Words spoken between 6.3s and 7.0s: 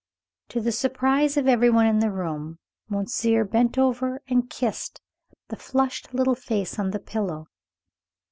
face on the